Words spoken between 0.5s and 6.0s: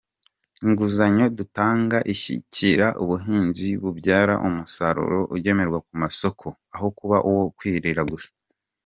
Inguzanyo dutanga ishyigikira ubuhinzi bubyara umusaruro ugemurwa ku